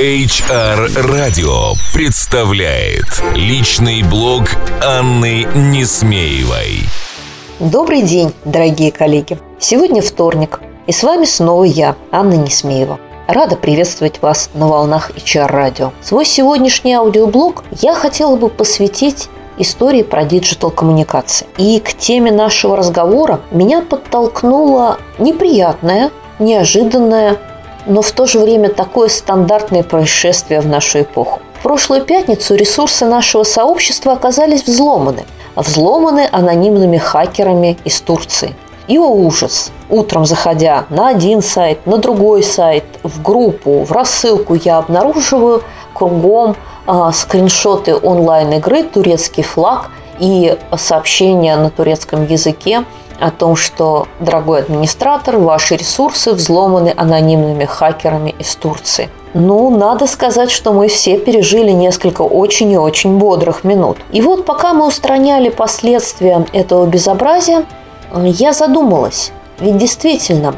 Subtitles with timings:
[0.00, 4.44] HR Radio представляет личный блог
[4.82, 6.84] Анны Несмеевой.
[7.58, 9.38] Добрый день, дорогие коллеги.
[9.58, 12.98] Сегодня вторник, и с вами снова я, Анна Несмеева.
[13.28, 15.92] Рада приветствовать вас на волнах HR Radio.
[16.00, 19.28] Свой сегодняшний аудиоблог я хотела бы посвятить
[19.58, 21.46] истории про digital коммуникации.
[21.58, 27.36] И к теме нашего разговора меня подтолкнуло неприятное, неожиданное,
[27.86, 31.40] но в то же время такое стандартное происшествие в нашу эпоху.
[31.60, 35.24] В прошлую пятницу ресурсы нашего сообщества оказались взломаны.
[35.56, 38.54] Взломаны анонимными хакерами из Турции.
[38.88, 39.70] И о ужас!
[39.88, 45.62] Утром заходя на один сайт, на другой сайт, в группу, в рассылку, я обнаруживаю
[45.92, 52.84] кругом а, скриншоты онлайн-игры «Турецкий флаг» и сообщения на турецком языке
[53.20, 59.10] о том, что, дорогой администратор, ваши ресурсы взломаны анонимными хакерами из Турции.
[59.34, 63.98] Ну, надо сказать, что мы все пережили несколько очень и очень бодрых минут.
[64.10, 67.64] И вот пока мы устраняли последствия этого безобразия,
[68.16, 69.30] я задумалась.
[69.60, 70.56] Ведь действительно,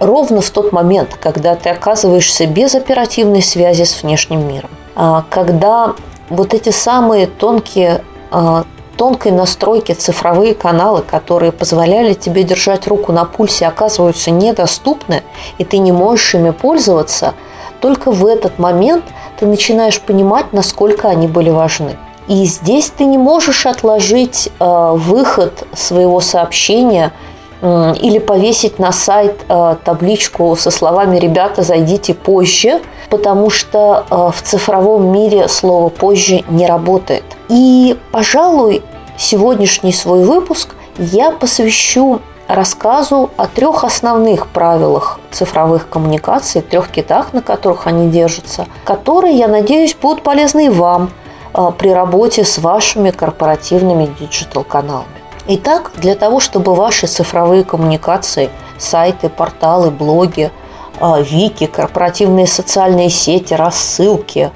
[0.00, 5.94] ровно в тот момент, когда ты оказываешься без оперативной связи с внешним миром, а, когда
[6.28, 8.64] вот эти самые тонкие а,
[9.00, 15.22] тонкой настройки цифровые каналы, которые позволяли тебе держать руку на пульсе, оказываются недоступны,
[15.56, 17.32] и ты не можешь ими пользоваться,
[17.80, 19.06] только в этот момент
[19.38, 21.96] ты начинаешь понимать, насколько они были важны.
[22.28, 27.14] И здесь ты не можешь отложить э, выход своего сообщения
[27.62, 34.30] э, или повесить на сайт э, табличку со словами «Ребята, зайдите позже», потому что э,
[34.32, 37.24] в цифровом мире слово «позже» не работает.
[37.48, 38.82] И, пожалуй,
[39.18, 47.42] сегодняшний свой выпуск я посвящу рассказу о трех основных правилах цифровых коммуникаций, трех китах, на
[47.42, 51.10] которых они держатся, которые, я надеюсь, будут полезны и вам
[51.52, 55.06] а, при работе с вашими корпоративными digital -каналами.
[55.46, 60.50] Итак, для того, чтобы ваши цифровые коммуникации, сайты, порталы, блоги,
[61.00, 64.50] вики, корпоративные социальные сети, рассылки,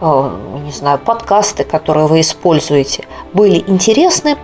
[0.00, 0.30] Э,
[0.64, 4.36] не знаю, подкасты, которые вы используете, были интересны,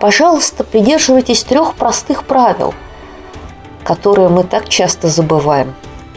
[0.00, 2.74] пожалуйста, придерживайтесь трех простых правил,
[3.84, 5.74] которые мы так часто забываем.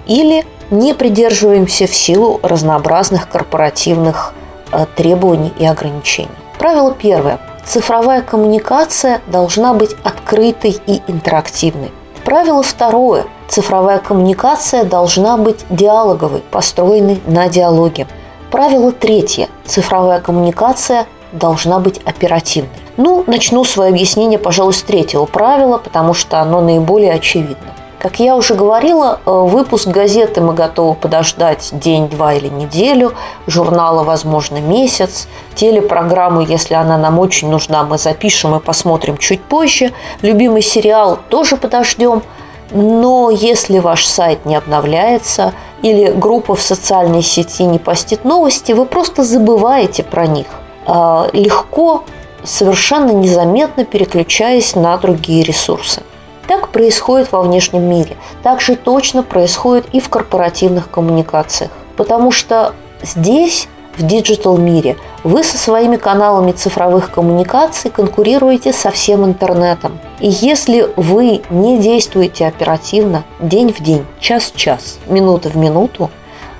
[0.07, 4.33] Или не придерживаемся в силу разнообразных корпоративных
[4.71, 6.29] э, требований и ограничений.
[6.57, 7.39] Правило первое.
[7.65, 11.91] Цифровая коммуникация должна быть открытой и интерактивной.
[12.25, 13.25] Правило второе.
[13.53, 18.07] Цифровая коммуникация должна быть диалоговой, построенной на диалоге.
[18.49, 19.47] Правило третье.
[19.63, 22.71] Цифровая коммуникация должна быть оперативной.
[22.97, 27.75] Ну, начну свое объяснение, пожалуй, с третьего правила, потому что оно наиболее очевидно.
[27.99, 33.13] Как я уже говорила, э, выпуск газеты мы готовы подождать день, два или неделю,
[33.45, 39.93] журнала, возможно, месяц, телепрограмму, если она нам очень нужна, мы запишем и посмотрим чуть позже,
[40.23, 42.23] любимый сериал тоже подождем–
[42.73, 48.85] но если ваш сайт не обновляется или группа в социальной сети не постит новости, вы
[48.85, 50.47] просто забываете про них.
[50.85, 52.03] А, легко,
[52.43, 56.01] совершенно незаметно переключаясь на другие ресурсы.
[56.47, 58.17] Так происходит во внешнем мире.
[58.41, 61.71] Так же точно происходит и в корпоративных коммуникациях.
[61.95, 64.97] Потому что здесь в digital мире.
[65.23, 69.99] Вы со своими каналами цифровых коммуникаций конкурируете со всем интернетом.
[70.23, 76.09] И если вы не действуете оперативно, день в день, час в час, минута в минуту,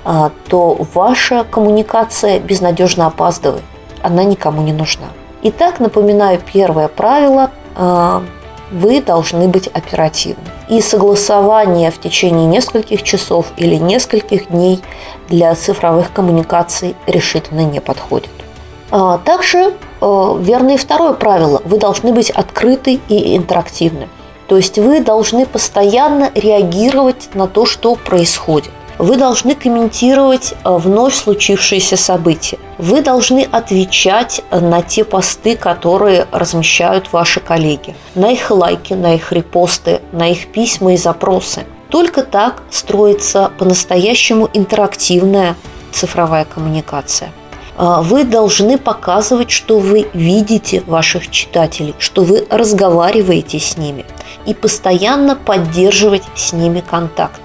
[0.04, 3.64] а, то ваша коммуникация безнадежно опаздывает.
[4.02, 5.06] Она никому не нужна.
[5.44, 8.22] Итак, напоминаю первое правило а,
[8.70, 10.44] вы должны быть оперативны.
[10.68, 14.82] И согласование в течение нескольких часов или нескольких дней
[15.30, 18.28] для цифровых коммуникаций решительно не подходит.
[18.90, 19.72] А, также
[20.40, 21.62] верно и второе правило.
[21.64, 24.08] Вы должны быть открыты и интерактивны.
[24.48, 28.70] То есть вы должны постоянно реагировать на то, что происходит.
[28.98, 32.58] Вы должны комментировать э, вновь случившиеся события.
[32.78, 39.32] Вы должны отвечать на те посты, которые размещают ваши коллеги, на их лайки, на их
[39.32, 41.64] репосты, на их письма и запросы.
[41.88, 45.56] Только так строится по-настоящему интерактивная
[45.92, 47.32] цифровая коммуникация.
[47.76, 54.04] Э, вы должны показывать, что вы видите ваших читателей, что вы разговариваете с ними
[54.46, 57.40] и постоянно поддерживать с ними контакт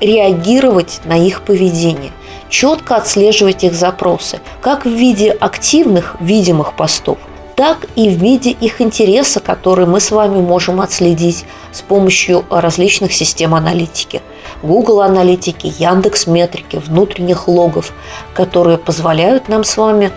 [0.00, 2.12] реагировать на их поведение,
[2.48, 7.18] четко отслеживать их запросы, как в виде активных видимых постов,
[7.58, 13.12] так и в виде их интереса, который мы с вами можем отследить с помощью различных
[13.12, 14.22] систем аналитики.
[14.62, 17.92] Google аналитики, Яндекс Метрики, внутренних логов,
[18.32, 20.12] которые позволяют нам с вами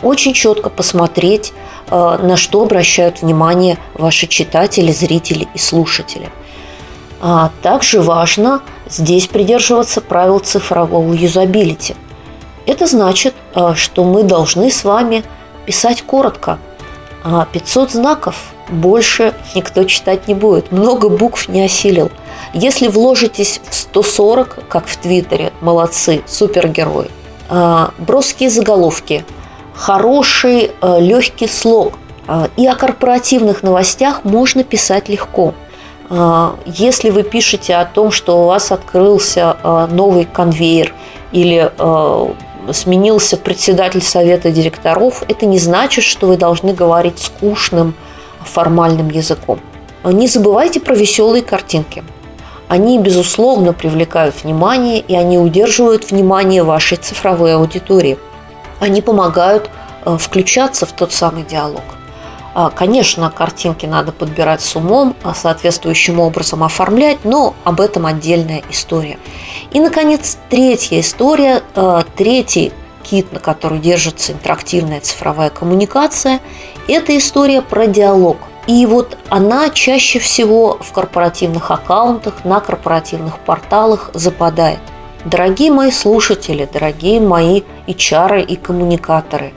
[0.00, 1.52] очень четко посмотреть,
[1.90, 6.30] э, на что обращают внимание ваши читатели, зрители и слушатели.
[7.20, 11.96] А также важно здесь придерживаться правил цифрового юзабилити.
[12.64, 15.22] Это значит, э, что мы должны с вами
[15.66, 16.58] писать коротко.
[17.52, 18.36] 500 а знаков
[18.68, 20.72] больше никто читать не будет.
[20.72, 22.10] Много букв не осилил.
[22.52, 27.10] Если вложитесь в 140, как в Твиттере, молодцы, супергерои.
[27.48, 29.24] А, броские заголовки,
[29.74, 31.94] хороший э, легкий слог.
[32.26, 35.54] А, и о корпоративных новостях можно писать легко.
[36.64, 40.94] Если вы пишете о том, что у вас открылся новый конвейер
[41.32, 41.70] или
[42.72, 47.94] сменился председатель совета директоров, это не значит, что вы должны говорить скучным
[48.44, 49.60] формальным языком.
[50.04, 52.04] Не забывайте про веселые картинки.
[52.68, 58.18] Они, безусловно, привлекают внимание, и они удерживают внимание вашей цифровой аудитории.
[58.78, 59.70] Они помогают
[60.04, 61.82] э, включаться в тот самый диалог.
[62.60, 68.64] А, конечно, картинки надо подбирать с умом, а соответствующим образом оформлять, но об этом отдельная
[68.68, 69.16] история.
[69.70, 72.72] И, наконец, третья история, э, третий
[73.04, 76.40] кит, на который держится интерактивная цифровая коммуникация,
[76.88, 78.38] это история про диалог.
[78.66, 84.80] И вот она чаще всего в корпоративных аккаунтах, на корпоративных порталах западает.
[85.24, 89.52] Дорогие мои слушатели, дорогие мои HR и коммуникаторы,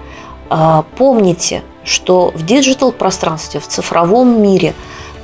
[0.52, 4.74] а, помните, что в диджитал-пространстве, в цифровом мире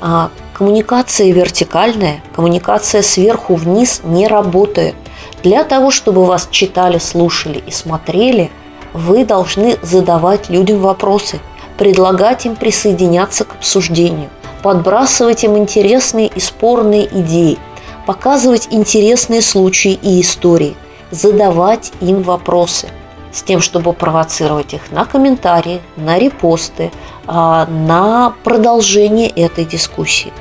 [0.01, 4.95] а, коммуникация вертикальная, коммуникация сверху вниз не работает.
[5.43, 8.49] Для того, чтобы вас читали, слушали и смотрели,
[8.93, 11.39] вы должны задавать людям вопросы,
[11.77, 14.29] предлагать им присоединяться к обсуждению,
[14.63, 17.59] подбрасывать им интересные и спорные идеи,
[18.07, 20.75] показывать интересные случаи и истории,
[21.11, 22.87] задавать им вопросы–
[23.37, 26.91] с тем, чтобы провоцировать их на комментарии, на репосты,
[27.27, 30.33] а, на продолжение этой дискуссии.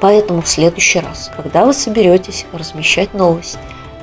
[0.00, 3.58] Поэтому в следующий раз, когда вы соберетесь размещать новость,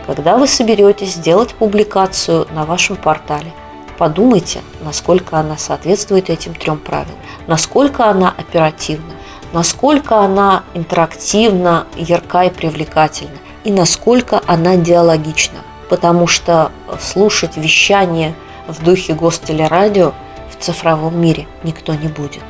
[0.06, 3.52] когда вы соберетесь сделать публикацию на вашем портале,
[3.98, 9.14] подумайте, насколько она соответствует этим трем правилам, насколько она оперативна,
[9.54, 18.36] насколько она интерактивна, ярка и привлекательна, и насколько она диалогична потому что слушать вещание
[18.68, 20.14] в духе гостелерадио
[20.52, 22.44] в цифровом мире никто не будет.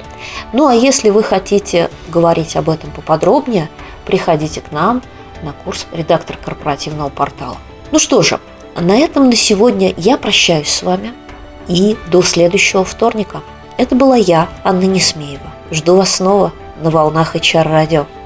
[0.54, 3.70] Ну а если вы хотите говорить об этом поподробнее,
[4.06, 5.02] приходите к нам
[5.44, 7.58] на курс редактор корпоративного портала.
[7.92, 8.40] Ну что же,
[8.76, 11.14] на этом на сегодня я прощаюсь с вами
[11.68, 13.42] и до следующего вторника.
[13.78, 15.52] Это была я, Анна Несмеева.
[15.72, 18.06] Жду вас снова на волнах HR радио.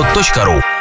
[0.00, 0.71] hrradio.ru